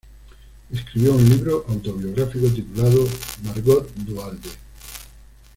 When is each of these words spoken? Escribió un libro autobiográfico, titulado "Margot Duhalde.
Escribió 0.71 1.11
un 1.13 1.29
libro 1.29 1.63
autobiográfico, 1.69 2.47
titulado 2.47 3.07
"Margot 3.43 3.87
Duhalde. 3.97 4.49